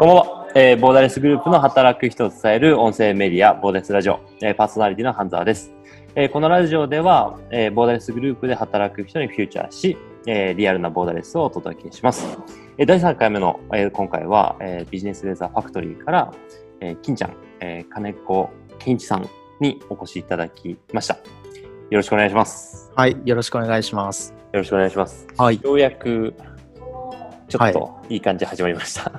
[0.00, 5.74] こんばんは、えーボーダレスグループの働く人を伝える音声メディア、ボーダレスラジオ、えーパーソナリティの半沢です。
[6.14, 12.26] えーこのラジオでは、えーボーダレスグループで働く人にフューチャーし、えーリアルなボーダレスをお届けします。
[12.78, 16.32] えー第3回目の、えー今回は、えービジネスレーザーファクトリーから、
[16.80, 18.48] えー金ちゃん、えー金子
[18.78, 19.28] 健一さん
[19.60, 21.16] にお越しいただきました。
[21.16, 22.90] よろしくお願いします。
[22.96, 24.32] はい、よろしくお願いします。
[24.52, 25.26] よろしくお願いします。
[25.36, 25.60] はい。
[25.62, 26.34] ようやく、
[27.50, 29.10] ちょっはといい感じで始まりました。
[29.10, 29.18] は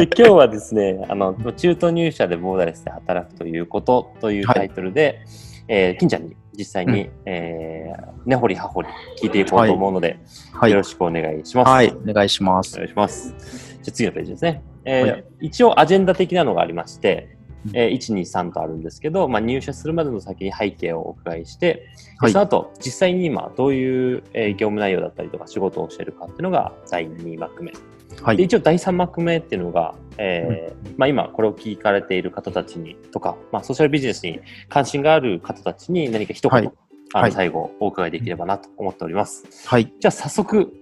[0.00, 5.20] い 今日はですね、あの中途入社でボーダレスで働くということというはいタイトルで、
[5.68, 8.88] えー金ちゃんに実際に、えー根掘り葉掘り
[9.20, 10.18] 聞いていこうと思うので、
[10.54, 10.82] はいよろ。
[10.82, 11.68] しくお願いします。
[11.68, 12.74] はい、お願いします。
[12.76, 13.34] お願いします。
[13.82, 14.62] じゃあ次のページですね。
[14.84, 17.41] えーはい一応アジェンダ的なのがありまして、うん
[17.74, 21.82] えー1、2、3とあるんですけど、まあ、入社するまでの先に背景をお伺いして、で
[22.18, 27.72] はいその後、実際に今どういう、えー業務内容だったりとか仕事をしているかっていうのが第2幕目。
[27.72, 27.78] で
[28.22, 28.36] はい。
[28.36, 36.74] 一応第3幕目っていうのが、えーまあ、今これを聞かれている方たちにとか、まあ、ソーシャルビジネスに関心がある方たちに何か一言、はいはい
[37.14, 39.44] あの最後お伺いできればなと思っております。
[39.66, 39.92] はい。
[40.00, 40.72] じゃあ早速、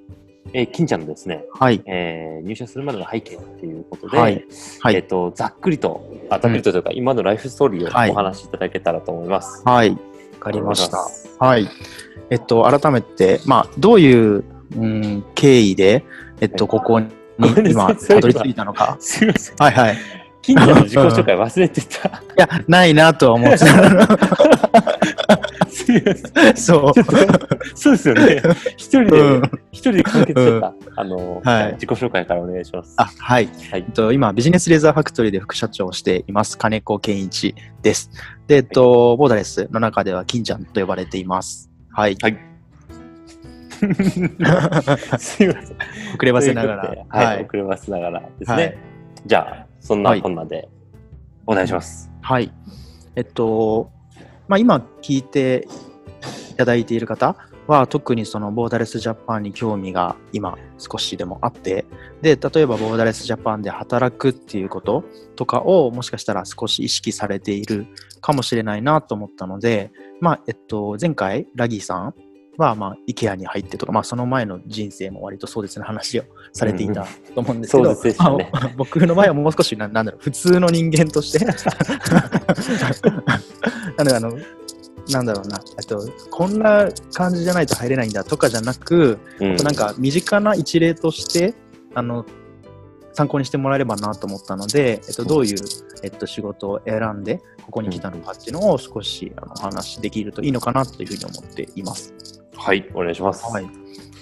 [0.52, 1.83] えー金ちゃんのですね、はい。
[1.86, 4.44] えー入社するまでの背景っていうことで、はい
[4.80, 9.62] はいえっ、と、ざっくりと、あざっくりとというか、今のライフストーリーはいをお話しいただけたらと思います。
[9.64, 9.91] はい。
[9.91, 9.97] わ
[10.39, 10.98] かりました
[11.45, 11.69] はい。
[12.31, 14.45] えっと、改めて、まあ、どういう、
[14.77, 16.05] うん、経緯で、
[16.41, 17.08] えっと、ここに
[17.69, 18.97] 今、たどり着いたのか。
[19.01, 19.56] すいません。
[19.56, 20.19] はいはい。
[20.42, 22.22] い金ちゃんの自己紹介忘れてた。
[22.36, 23.58] や、ないなとは思って。
[23.58, 23.66] た。
[26.56, 26.92] そう。
[27.74, 28.42] そうですよね。
[28.77, 30.74] 一人で、うん一人で完結してた。
[30.96, 32.94] あの、はい自己紹介からお願いします。
[32.96, 33.48] あ、はい。
[33.70, 38.11] はいと、今、ビジネスレーザーファクトリーで副社長をしています、金子健一です。
[38.46, 41.70] で、えっと、ボーダレスの中では金ちゃんと呼ばれています。
[41.91, 42.16] はい。
[42.20, 42.38] はい。
[45.18, 45.77] すいません。
[46.14, 48.77] 遅ればせながらはい、遅ればせながらですね。
[49.24, 50.69] じゃあ、そんなこんなで、
[51.46, 52.11] お願いします。
[52.20, 52.52] はい。
[53.17, 53.91] えっと、
[54.46, 55.67] まあ、今聞いて
[56.51, 57.36] いただいている方
[57.67, 61.85] は、特にそのボーダレスジャパンに興味が今少しでもあって、
[62.20, 65.05] で、例えばボーダレスジャパンで働くっていうこと
[65.36, 67.86] とかをもしかしたら少し意識されている
[68.20, 72.14] かもしれないなと思ったので、まあ、えっと、前回、ラギーさん
[72.60, 78.50] は、まあ、IKEA に入ってとか、まあ、その前の人生も割と壮絶な話をされていたと思うんですけど、壮絶でしたね。
[78.52, 81.54] まあ僕の場合はもう少しな、なんだろう、普通の人間として、な
[84.04, 84.38] ので、あの、
[85.10, 89.56] なんだろうな、えっと、こんな感じじゃないと入れないんだとかじゃなく、うん。
[89.56, 91.54] なんか身近な一例として、
[91.94, 92.24] あの、
[93.12, 95.58] 参考にしてもらえればなと思ったので、えっと、どういう、
[96.02, 102.39] えっと、仕事を選んで、ここに来たのかっていうのを少しあのお話しできるといいのかなというふうに思っています。
[102.60, 103.44] はい、お願いします。
[103.50, 103.66] はい。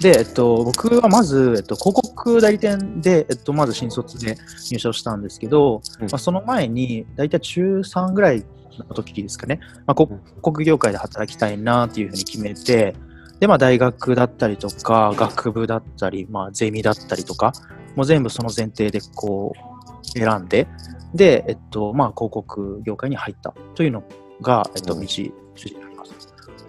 [0.00, 4.36] で、えっと、僕はまず、えっと、広告代理店で、えっと、まず新卒で
[4.70, 8.44] 入社をしたんですけど、うんまあ、その前に、大体中3ぐらい
[8.78, 12.94] の時ですかね、まあ、広告業界で働きたいなっていうふうに決めて、
[13.40, 17.52] で、まあ、大学だったりとか、学部だったり、まあ、ゼミだったりとか、
[17.96, 20.68] もう全部その前提でこう、選んで、
[21.12, 24.04] で、えっと、まあ、広告業界に入ったというの
[24.40, 25.32] が、えっと、うん道筋
[25.74, 25.87] になります。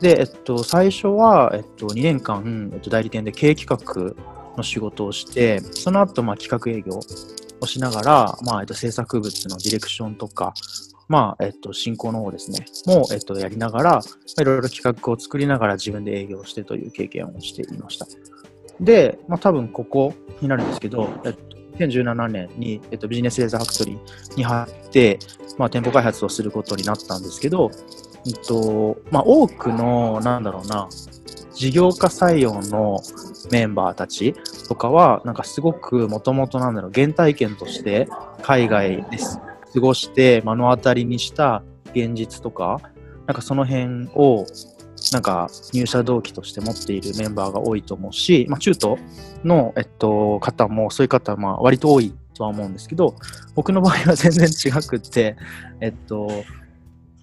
[0.02, 4.16] で、えっと、最初は、えっと、2年間、えっと、代理店で経営企画
[4.56, 7.00] の仕事をして、その後、まあ、企画営業
[7.62, 10.54] をしながら、まあ、えっと、制作物のディレクションとか、
[11.10, 14.02] まあ、えっと、進行の方ですね、も、えっと、やりながら、
[14.40, 18.06] いろいろ企画を作りながら自分で営業してという経験をしていました。
[18.80, 25.20] で、まあ、多分ここになるんですけど、えっと、2017年に、えっと、ビジネスレーザーファクトリーに入って、
[25.58, 27.72] まあ、店舗開発をすることになったんですけど、
[28.26, 30.88] えっとまあ、多くの、なんだろうな、
[31.54, 33.02] 事業家採用の
[33.52, 34.34] メンバーたち
[34.68, 38.08] とかは、なんかすごくもともとなんだろう、原体験として
[38.42, 39.40] 海外です。
[39.74, 41.64] 過ごして目の当たりにした
[41.94, 42.80] 現実とか、
[43.28, 44.46] なんかその辺を、
[45.14, 48.98] なんか入社動機として持っているメンバーが多いと思うし、まあ、中途
[49.44, 53.16] の、えっと、方も、そういう方はまあ割と多いとは思うんですけど、
[53.56, 55.36] 僕の場合は全然違くって、
[55.82, 56.30] えっと、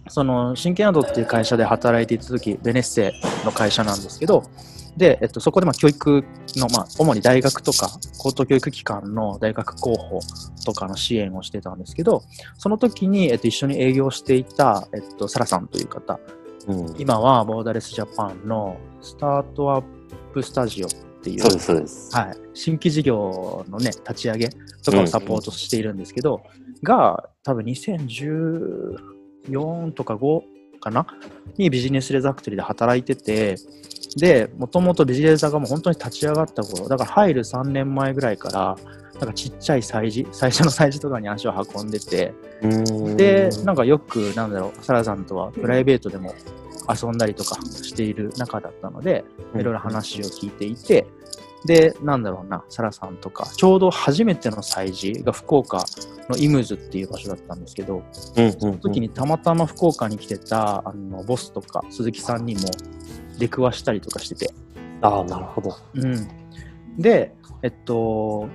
[0.09, 3.13] その、真剣アドっていう会社で働いていた時、ベネッセ
[3.45, 4.45] の会社なんですけど、
[4.97, 6.25] で、えっと、そこでまあ教育
[6.57, 10.21] の、まあ、主に大学とか高等教育機関の大学候補
[10.65, 12.23] とかの支援をしてたんですけど、
[12.57, 16.19] その時に、えっと、一緒に営業していた、えっと、サラさんという方、
[16.67, 16.95] うん。
[16.99, 19.85] 今はボーダレスジャパンのスタートアッ
[20.33, 20.91] プスタジオっ
[21.23, 22.17] ていう、そうです、そうです。
[22.17, 24.49] はい、新規事業のね、立ち上げ
[24.83, 26.43] とかをサポートしているんですけど、
[26.83, 27.65] が、多分
[29.49, 30.43] 2014とか5
[30.81, 31.07] かな？
[31.57, 33.57] にビジネスレザークトリーで働いてて、
[34.17, 38.77] で、もともとビジネスがもう本当に立ち上がった頃、だから入る3年前ぐらいから、
[39.19, 43.17] なんかちっちゃい催事、最初の催事とかに足を運んでて、うん。
[43.17, 46.35] で、なんかよく、なんだろう、サラさんとはプライベートでも
[46.89, 51.07] 遊んだりとかしている仲だったので、いろいろ話を聞いていて、
[51.67, 55.85] で、なんだろうな、サラさんとか、ちょうど初めての催事が福岡
[56.29, 58.03] のイムズっていう場所だったんですけど、
[58.37, 58.61] うんうんうん。
[58.61, 62.63] その時にたまたま福岡に来てたあのボスとか鈴木さんにも
[63.39, 64.55] 出くわしたりとかしてて、
[65.03, 65.77] ああ、なるほど。
[65.95, 66.29] うん、
[66.97, 68.49] で、えっと、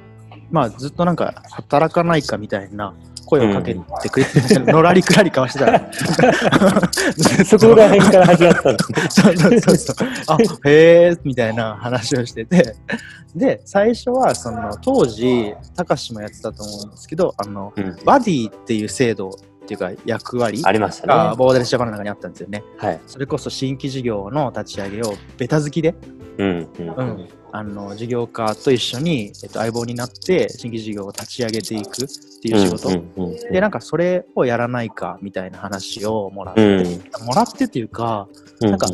[0.49, 2.93] まあずっとなんか働かないかみたいな
[3.31, 5.89] 声をかけてくれて、のらりくらり交わしてたら、
[7.48, 9.07] そこら辺から始まったんですね。
[9.10, 10.07] そうそうそうそう。
[10.28, 12.75] あ、へえ、みたいな話をしてて。
[13.33, 19.31] で、最初は、その、当時、たかしもやってたと思うんですけど、あの、うんバディっていう制度っ
[19.66, 21.13] ていうか、役割ありましたね。
[21.13, 22.63] がボーダレスジャパンの中にあったんですよね。
[22.78, 23.00] はい。
[23.07, 25.95] それこそ新規事業の立ち上げをベタ好きで、
[26.38, 32.07] うんうんうんあの、事業家と一緒に、えっと、相棒になって、新規事業を立ち上げていくっ
[32.42, 32.89] ていう仕事。
[32.89, 38.27] うんうんうんで、なんかそれをやらないかみたいな話をもらっうて、んもらってっていうか、
[38.62, 38.88] うんなんか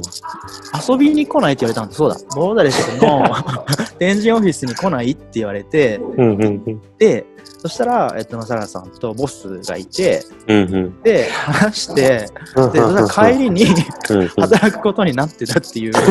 [0.90, 1.98] 遊びに来ないって言われたんです。
[1.98, 2.18] そうだ。
[2.36, 3.24] ボーダレスの
[4.00, 7.26] 天神オフィスに来ないって言われて、うんうんうんで、
[7.60, 13.66] そしたら、えっと、サラさんとボスがいて、うんうんで、話して、で、うんそしたら帰りに
[14.38, 15.94] 働くことになってたっていう。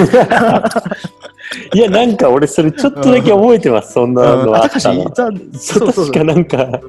[1.74, 6.80] いや、なんか俺それちょっとだけ覚えてます、そんなのあ、あったそう、確かなんか、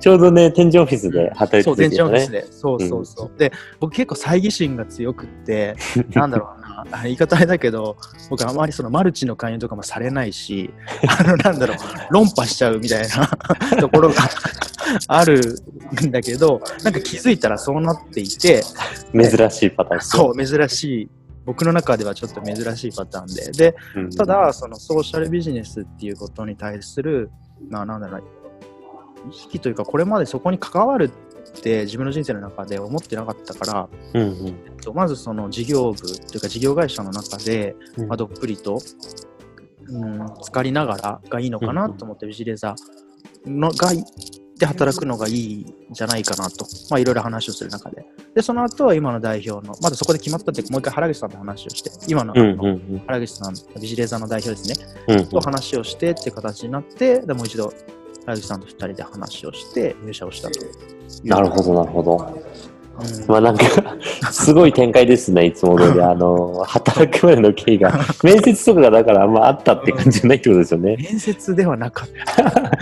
[0.00, 2.40] ちょうどね、天井オフィスで働そ、いうてた天神オフィスね。
[2.42, 2.52] で。
[2.52, 3.38] そうそうそう。
[3.38, 5.76] で、僕結構猜疑心が強くって、
[6.14, 7.96] なんだろうな、あ言い方あれだけど、
[8.30, 10.70] 僕あまりそのマルチの勧誘とかもされないし、
[11.06, 11.76] あの、なんだろう、
[12.10, 13.28] 論破しちゃうみたいな
[13.80, 14.14] ところが
[15.08, 15.40] ある
[16.06, 18.62] んだけど、なんか気づいたらそうなっていて、
[19.12, 20.00] 珍しいパターン。
[20.00, 21.08] そう、珍しい。
[21.48, 23.72] 僕の中ではちょっと珍しいパターンで。
[23.72, 24.10] で、うん。
[24.10, 27.30] ただ、そのソーシャルビジネスっていうことに対する、
[27.70, 38.80] まあ、なんだろうな、意識というか、これまでそこに関わるって自分の人生の中で思ってなかったから、うんうんえっとまずその事業部というか事業会社の中で、うんまあ、どっぷりと、
[39.88, 43.92] うん、浸かりながらがいいのかなと思って、ビジレーザーのが
[44.58, 48.04] で働くのがいいんじゃないかなと、まあ、いろいろ話をする中で。
[48.34, 57.72] で、その後は今の代表の、まだそこで決まったってもう一回原口さんと話をして、今の,、うんうんうん原口さん、ビジレーザーの代表ですね、うんと話をしてって形になって、でもう一度、
[58.26, 60.72] 原口さんと二人で話をして、入社をしたという。
[61.24, 62.42] なるほど、なるほど。
[62.98, 63.64] うんまあなんか、
[64.32, 66.00] すごい展開ですね、いつも通り。
[66.02, 67.92] あの、働くまでの経緯が。
[68.22, 70.96] 面接とかがだからあんまあったって感じじゃないってことですよね。
[70.96, 72.72] 面接ではなかった。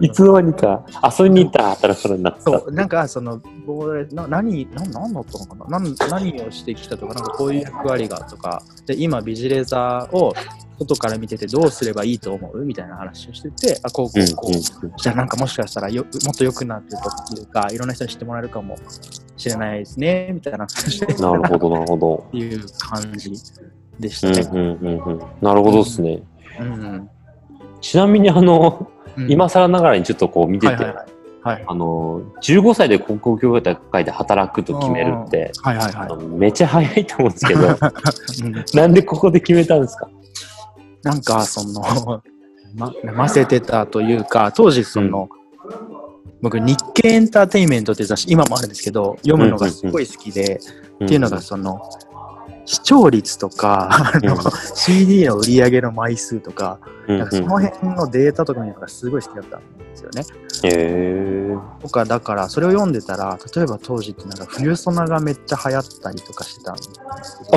[0.00, 0.84] いつの間にか
[1.18, 2.50] 遊びに行ったら働くことになってた。
[2.58, 5.80] そう、なんかその、ボーな何、ななんだったのかな？
[5.80, 10.34] 何何をしてきたとか、なんかこういう役割がとか、で、今ビジレザーを
[10.78, 14.52] 外から見ててどうすればいいと思うみたいな話をしてて、あ、こうこうんうこう、
[15.00, 17.02] じゃあなんかもしかしたらよもっと良くなってる
[17.36, 18.76] というか、いろんな人に知ってもらえるかも
[19.36, 21.22] しれないですね、みたいな話をしてうん。
[21.22, 22.24] なるほど、なるほど。
[22.28, 23.30] っていう感じ
[24.00, 24.48] でしうんたね。
[24.52, 25.18] うんうんうん。
[25.40, 26.22] なるほどですね。
[26.60, 27.08] うん
[27.80, 31.06] ちなみにあの、うん今更ながらにちょっとこう見てて、はいはいはい。
[31.44, 33.60] はいあの、15歳で広告業
[33.92, 37.66] 界で働くと決めるって、はいはいはあのめっちゃ早いと思うんですけど、い。
[38.42, 40.08] うんなんでここで決めたんですか？
[41.04, 42.22] なんかその、
[42.74, 45.28] ま、 ませてたというか、当時その、
[46.42, 50.60] 僕日経エンターテインメントって雑誌、今もあるんですけど、読むのがすごい好きで、
[51.04, 51.80] っていうのがその、
[52.66, 54.40] 視聴率とか、あのうん。
[54.74, 60.24] CD の売り上げの枚数とか、うんうん、なんかその辺のデータとか見るのがすごい好きだったんですよね。
[60.64, 61.80] へー。
[61.80, 67.00] とか、だからそれを読んでたら、例えば当時ってなんか冬ソナがめっちゃ流行ったりとかしてたんですけ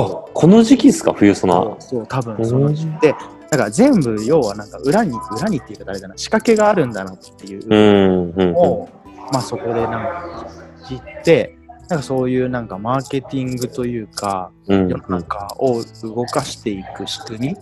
[0.00, 1.54] あど、この時期ですか冬ソナ。
[1.54, 3.00] そうそう、多分その時期。
[3.00, 3.14] で、
[3.50, 8.32] だから全部要はなんか裏に、裏にっていうか誰だな、仕掛けがあるんだなっていう。
[8.36, 8.88] のを、
[9.32, 10.46] まあそこでなんか
[10.86, 11.54] 知って、
[11.88, 17.56] なんかそういうなんかマーケティングというか、世の中を動かしていく仕組み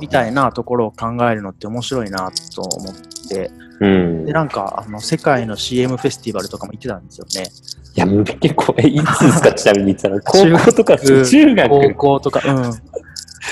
[0.00, 2.94] みたいなところを考えるのって面白いなと思っ
[3.28, 4.24] て、うん。
[4.26, 7.46] で、なんかあの世界の CM フェスティバルとかも行ってたんですよね。
[7.94, 9.52] いや、結構、え、いつですか？
[9.54, 11.68] ちなみに言ったら、高校とか、中学。
[11.68, 12.72] 高校とか、うん。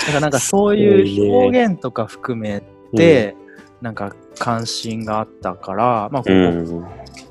[0.00, 2.62] だからなんかそういう表現とか含め
[2.96, 3.36] て、
[3.80, 6.88] なんか関心があったから、まあ、こうん、こ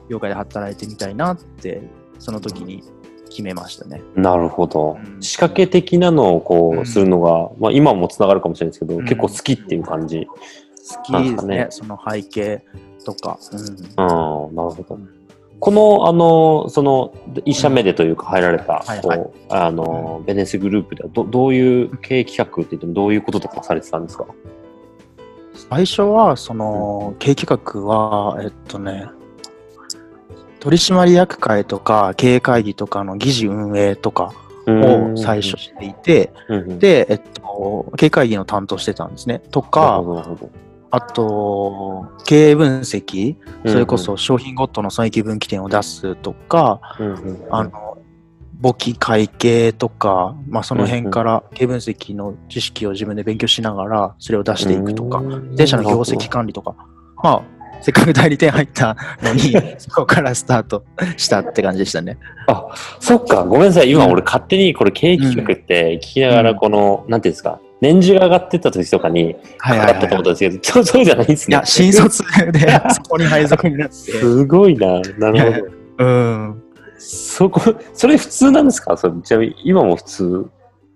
[0.09, 1.81] 業界で働いてみたいなって、
[2.17, 2.83] その時に
[3.29, 4.01] 決めましたね。
[4.15, 5.17] なるほどう。
[5.17, 10.27] ん仕掛け的なのをこうんうするのが、まあ今もつながるかもしれないですけど、うん結構好きっていう感じ。
[10.27, 12.63] 好きですね、その背景
[13.05, 13.37] とか。
[13.51, 14.99] うんうん、なるほど。
[15.59, 17.13] この、あの、その、
[17.45, 19.17] 一社目でというか入られた、はいはい。
[19.19, 24.25] こう、あの、ベネスグループではど、どういう経営企画って言っても、どういうこととかされてたんですか？
[25.69, 29.07] 最初は、その、経営企画は、えっとね、
[30.59, 34.33] 取締役会とか経営会議とかの議事運営とか
[34.67, 39.39] を最初していて、うんうん、で、えっと、経営会議の担当してたんですね。
[39.51, 40.03] とか
[40.91, 43.99] あと、経営分析、それこうん。
[43.99, 47.97] そ商品ごとの損益分岐点を出すとか、うんうんあの、
[48.59, 56.75] 簿記会計とか、まあその辺から経営分析の知識を自分で勉強しながら、それを出していくとか、うん電車の業績管理とか、
[57.23, 57.43] まあ、
[57.81, 60.83] せっかく代理店入ったのに、 そこからスタート
[61.17, 62.17] したって感じでしたね。
[62.99, 63.91] そっか、ごめんなさい。
[63.91, 64.11] 今うん。
[64.11, 66.57] 俺勝手にこれ経営企画って聞きながら、うん。
[66.57, 69.87] この、なんていうんですか、年次が上がってった時とかに、はいはいはい。
[69.87, 71.55] 上がったと思ったんですけど、そうそうじゃないんですね。
[71.55, 72.59] いや、新卒で
[72.91, 73.93] そこに配属になって。
[73.95, 74.99] すごいな。
[75.17, 75.53] なる
[75.97, 76.05] ほど。
[76.05, 76.63] うん。
[76.97, 77.61] そこ、
[77.93, 78.97] それ普通なんですか？
[78.97, 80.45] それちなみに今も普通？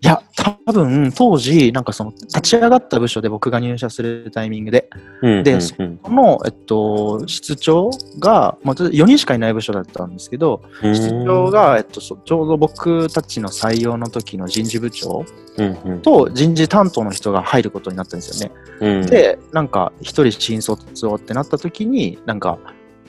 [0.03, 4.89] いや、多分当時、なんかその、立ち上がった部署で僕が入社するタイミングで、
[5.21, 15.23] うんでうんこの、えっと、室長が、まあ、4人しかいない部署だったんですけど、うん、室長が、えっと、そちょうど僕たちの採用の時の人事部長
[15.57, 16.01] うんうん。
[16.01, 18.55] と人事担当の人が入ることになったんですよね。
[18.81, 22.57] うん、で、なんか、一人新卒をってなった時に、なんか、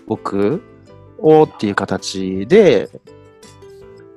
[0.06, 0.62] 僕
[1.18, 2.88] をっていう形で、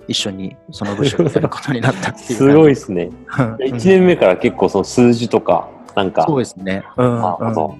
[0.07, 2.37] 一緒にその部署にやることになったっていう。
[2.37, 3.09] すごいですね。
[3.39, 6.83] うん1年目から結構その数字とか、なんか、そうですね。
[6.95, 7.21] うん。
[7.21, 7.77] なるほど。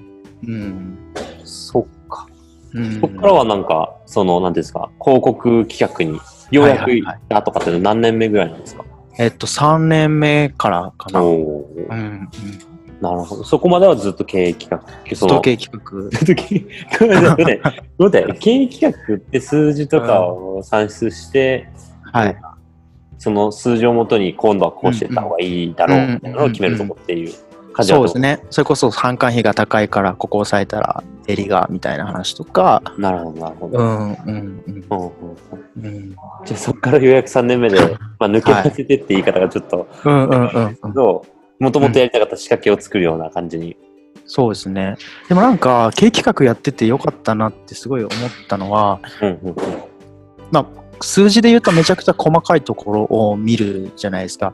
[0.48, 0.98] うん。
[1.44, 2.28] そっか。
[2.74, 3.00] うん。
[3.00, 6.20] そっからはなんか、その、なんですか、広告企画に、
[6.52, 8.86] ようやくいはいはいったとかって何年目ぐらいなんですか、
[9.20, 11.20] えっと、3年目からかな。
[11.20, 11.28] うん。
[11.28, 12.30] おーうん。
[13.02, 13.44] なるほど。
[13.44, 15.16] そこまではずっと経営企画。
[15.16, 16.10] その時計企画。
[16.10, 16.66] ずっと経営
[17.00, 17.62] ごめんなさいね
[17.98, 21.70] 待って経営企画って数字とかを算出して、
[22.12, 22.38] はい。
[23.18, 27.34] その数字をもとに今度はこうしてた方がいいだろううんみたいなのを決めるとこっていう
[27.74, 28.44] 感じだとそうですね。
[28.50, 32.82] それこそ販管費が高いから、ここ押さえたら、襟が、みたいな話とか。
[32.98, 33.78] なるほど、なるほど。
[33.80, 35.38] うん、うん、うんうんうん
[35.78, 35.86] うん。
[35.86, 36.10] うん、
[36.46, 37.80] じゃあそこからようやく3年目で、
[38.20, 40.94] まあ、抜け出せてって言い方がちょっと、うん、うん、うん。
[40.94, 43.76] どうもともとやりたかった仕掛けを作るような感じに。
[44.26, 44.96] そうですね。
[45.28, 48.12] でもなんか、経営企画やっててよかったなってすごい思っ
[48.48, 49.56] たのは、うんうんうん
[50.52, 50.66] まあ、
[51.02, 54.54] 数字で言うとめちゃくちゃ細かいところを見るじゃないですか。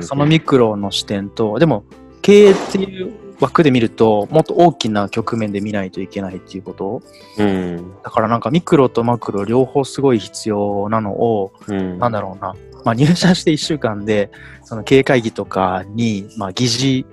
[0.00, 1.84] そのミクロの視点と、でも
[2.22, 7.02] 経営っていう枠で見ると、もっと大きな局面で見ないといけないっていうこと。
[7.38, 14.30] うんだからなんかミクロとマクロ両方すごい必要なのを、うんなんだろうな、まあ、入社して1週間で、
[14.64, 17.06] その経営会議とかに、まあ、議事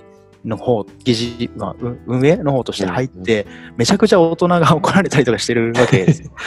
[0.46, 3.48] の方、議事、まあ、う運営の方として入って、
[3.78, 6.32] めちゃくちゃ大人が怒られたりとかしてるわけですよ。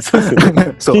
[0.00, 0.74] そうですよね。
[0.78, 0.96] そう。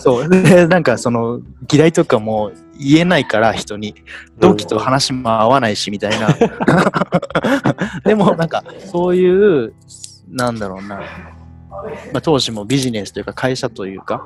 [0.00, 0.28] そう。
[0.28, 3.94] で、なんかその、議題とかも言えないから、人に。
[4.38, 6.28] 同期と話も合わないし、みたいな。
[8.04, 9.74] でも、なんか、そういう、
[10.30, 11.02] なんだろうな、
[12.12, 14.24] まあ、当時もビジネスというか、会社というか、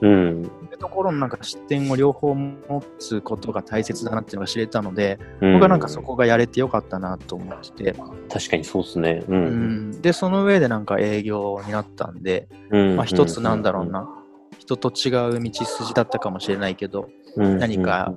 [0.00, 0.50] うん。
[0.80, 5.52] ところのなんか視点を両方持つことが大切だなっていうのが知れたので、うん。
[5.52, 7.92] 僕はなんかそこがやれてよかったなと思って。
[7.92, 7.94] て、
[8.28, 9.22] 確かにそうですね。
[9.28, 9.32] う。
[9.32, 9.90] うん。
[9.90, 12.96] ん、で、その上でなんか営業になったんで、うん。
[12.96, 14.08] まあ一つなんだろうな、
[14.58, 18.14] 人と違う道筋だったかもしれないけど、うん何か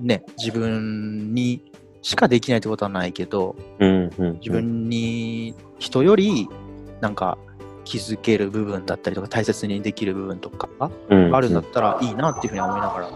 [0.00, 1.62] ね、自分に
[2.02, 6.48] しかできないってことはないけど、自分に人より
[7.00, 7.38] なんか
[7.84, 10.68] 気づける部分だったりとか大切にできる部分とか
[11.08, 13.10] あるんだったらいいなっていうふうに思いながら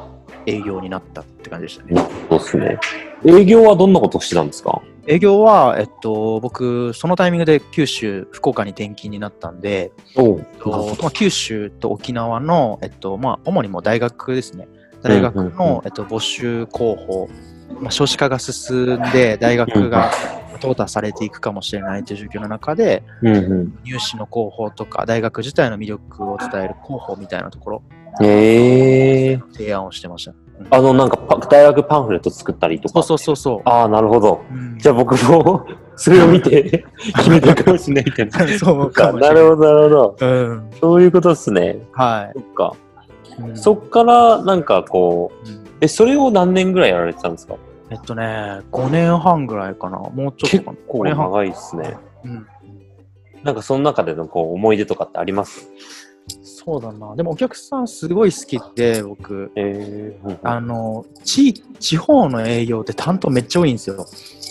[0.47, 2.09] 営業になったって感じでしたね。
[2.31, 2.79] そうですね。
[3.25, 4.81] 営業はどんなことをしてたんですか？
[5.09, 14.67] 営業は、えっと、僕、そのタイミングで九州、福岡に転勤になったんで、おとまあ、九州と沖縄の、えっとまあ、主にもう大学ですね。
[15.03, 17.29] 大学の、えっと、募集候補、
[17.81, 20.11] まあ、少子化が進んで、大学が
[20.57, 23.79] 淘汰されていくかもしれないという状況の中で、うんうん。
[23.85, 27.83] 入試の広報とか、大学自体の魅力を伝える広報みたいなところ、
[28.23, 30.31] ええ提案をしてました。
[30.31, 30.37] うん
[30.71, 33.03] あの、なんかパ、大学パンフレット作ったりとか。
[33.03, 33.69] そうそうそうそう。
[33.69, 34.41] ああ、なるほど。
[34.51, 36.85] うんじゃあ僕も それを見て
[37.17, 38.49] 決めてるかもしれないみたいな。
[38.59, 39.21] そうかない。
[39.21, 40.17] なるほど、なるほど。
[40.21, 40.71] うん。
[40.81, 41.79] そういうことですね。
[41.93, 42.73] はそっか。
[43.39, 43.43] い。
[43.43, 47.55] うんそっから、なんかこう、うんえ、それを何年ぐらいやられてたんですか？
[47.91, 49.99] えっとね、5年半ぐらいかな。
[49.99, 50.79] もうちょっ結とかな。
[50.89, 51.25] 構5年半。
[51.31, 51.97] 長いですね。
[52.25, 52.47] うん。
[53.45, 55.69] なんかその中でのこう思い出とかってあります？
[56.67, 57.15] そそうだな。
[57.15, 59.53] でもお客さんすごい好きで、僕。
[59.55, 64.05] えー、うんあの、地、地方の営業って担当めっちゃ多いんですよ。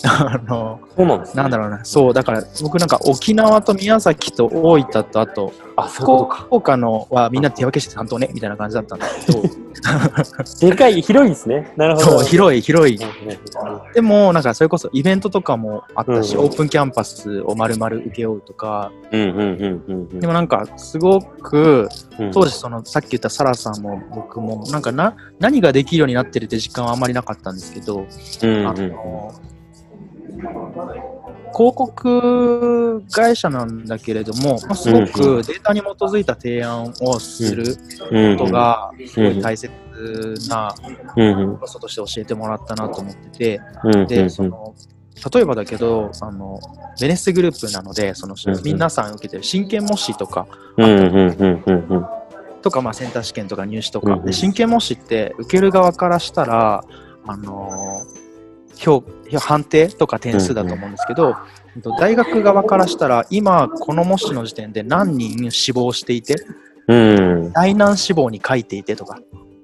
[0.07, 1.43] あの、そうなんですね。
[1.43, 1.83] なんだろうな。
[1.83, 5.51] そう、だから僕なんか沖縄と宮崎と大分とあと。
[5.83, 6.09] 福
[6.51, 9.41] 岡のはみんな手分けして担当ね、みたいな感じだったんだけど、
[10.69, 11.73] でかい、広いですね。
[11.75, 12.23] なるほど。
[12.23, 12.97] 広い、広い。
[12.97, 20.19] うんでも、なんかそれこそイベントとかもあったし、うんオープンキャンパスを丸々請け負うとか、うんうんうんうんうん。
[20.19, 21.87] でもなんかすごく、
[22.19, 22.31] うん。
[22.31, 28.89] 当時そのさっき言ったサラさんも僕もなんかな何ができるようになってるって実感はあんまりなかったんですけど、あうんうん。
[28.89, 29.33] の
[31.57, 37.77] 広告会社なんだけれども、まあ、すごうんくデータに基づいた提案をする
[38.11, 38.37] うん。
[38.37, 39.71] ことがすごい大切
[40.49, 40.75] な
[41.17, 43.61] 要素として教えてもらったなと思ってて、
[44.07, 44.75] で、その、
[45.33, 46.59] 例えばだけど、あの、
[46.99, 52.05] ベネッセグループなので、そのうんうん、皆さん受けてる真剣模試とか、うんうんうんうんうん
[52.61, 54.25] とか、まあ、センター試験とか入試とか、うんうん。
[54.25, 56.83] で真剣模試って受ける側からしたら、
[57.25, 58.25] あのー
[59.39, 61.35] 判定とか点数だと思うんですけど、
[61.75, 66.35] えっと大学側からしたら、今、この模試の時点で何人死亡していて、
[66.87, 67.51] うん。
[67.53, 69.19] 大難死亡に書いていてとか、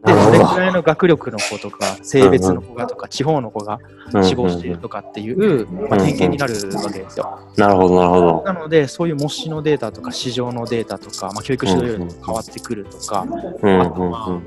[0.06, 3.80] で、なるほどどれくらいの学力の子とか、性別の子がとか、地方の子が
[4.24, 7.40] 死亡しているとかっていう、まあ、点検になるわけですよ。
[7.58, 8.44] なるほど、なるほど。
[8.46, 13.26] なので、そういう模試のデータとか、市場のデータとか、まあ、教育指導要領と変わってくるとか、
[13.62, 14.44] うんあとまあうん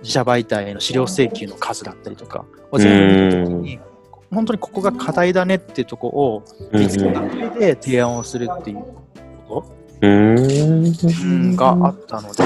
[0.00, 3.80] 自社媒体への資料請求の数だったりとかを全部見たときに、
[4.30, 6.80] 本当にここが課題だねっていうところをうん。
[6.80, 8.84] 見つけた上で提案をするっていう
[9.48, 9.64] こ
[10.00, 10.92] うん。
[10.94, 11.08] と
[11.56, 12.44] があったので、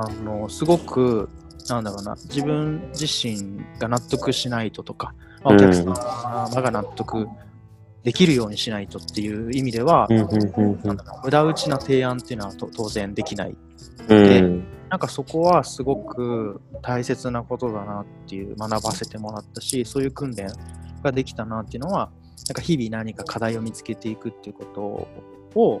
[0.00, 1.28] あの、すごく、
[1.68, 7.28] なんだろうな、自分自身が納得しないととか、まあお客様が納得
[8.02, 13.56] できるようにしないとっていう意味では、無駄打ちな提案っていうのはと当然できない。
[14.08, 14.64] うん。
[14.88, 20.48] なんかそこはすごく大切なことだなっていう学ばせてもらったし、そういう訓練
[21.02, 22.10] ができたなっていうのは、
[22.48, 25.08] なんか日々何か課題を見つけていくっていうこ
[25.54, 25.80] とを、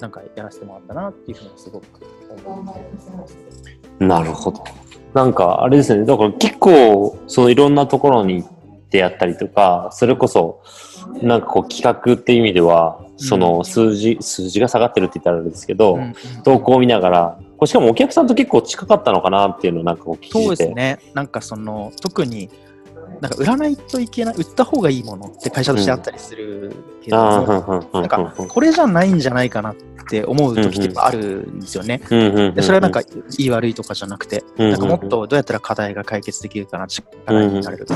[0.00, 1.84] なんかやらせてもらったなっていうふうにすごく
[2.44, 3.38] 思います。
[3.98, 4.64] なるほど。
[5.12, 6.04] なんか、あれですね。
[6.04, 10.60] だから結構、そのいろんなところに行ってやったりとか、それこそ、
[11.22, 20.44] なんかこう企画っていう意味では、その数字、数字が下がってるって言ったらあれですけど、うんうん投稿を見ながら、こうしかもお客さんと結構近かったのかなっていうのをなんかお聞きして。
[20.44, 20.98] そうですね。
[21.14, 22.50] なんかその、特に、
[23.20, 27.16] なんか売らないといけない、売った方がいいものって会社としてあったりするけど
[27.92, 29.74] なんか、これじゃないんじゃないかなっ
[30.08, 31.98] て思う時ってあるんですよね。
[32.54, 33.06] でそれはなんか、い
[33.38, 37.94] い悪いとかじゃなくて、なんかもっとどうやったら課題が解決できるかな、力になれるか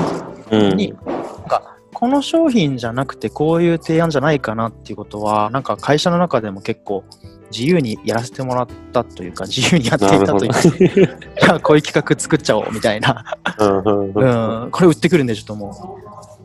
[0.51, 1.15] うん、に、なん
[1.47, 7.03] か、この商品じゃなくてこういう提案じゃないかなっていうことは、なんか会社の中でも結構
[7.51, 13.25] 自由にやらせてもらったというか、自由にやっていたというか、じゃ あこういう企画作っちゃおうみたいな、
[13.59, 15.99] うんこれ売ってくるんでちょっとも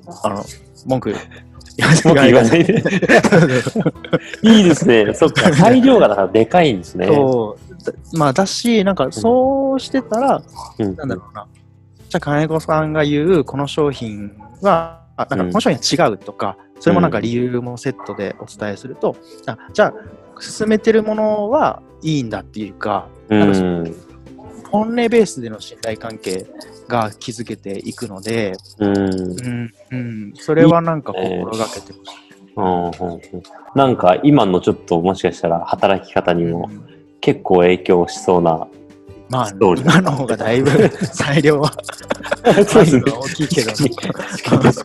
[0.07, 0.45] う、あの、
[0.87, 1.15] 文句
[1.77, 2.83] 言わせてもっと言わいないで。
[4.43, 5.13] いいですね。
[5.15, 5.53] そっか。
[5.53, 7.07] 裁量がだからでかいんですね。
[7.07, 10.43] そうだまあだし、なんかそうしてたら、
[10.79, 11.47] うんなんだろうな。
[12.09, 19.95] じゃあ、金子さんが言う、この商品は、あなんかうんこの商品は違うとか、それもなんか理由もセットでお伝えすると、あじゃあ、
[20.41, 23.91] 進めてるものはいいんだっていうか、うなんか。
[24.71, 26.47] 本音ベースでの信頼関係
[26.89, 28.97] が築けていくので、うん。
[28.97, 32.25] うん、うん、それはなんか心がけてほしい。
[32.57, 33.21] うんうんうん
[33.75, 36.85] なんか今のちょっともしかしたら働き方にもうん
[37.21, 38.69] 結構影響しそうな。
[39.31, 40.71] まあ、今の方がだいぶ
[41.13, 41.73] 裁量は
[42.69, 43.03] そうですね。
[43.11, 43.73] 大きいけど、
[44.45, 44.85] 確